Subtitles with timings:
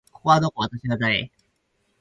[0.11, 0.63] ここはどこ？
[0.63, 1.29] 私は誰？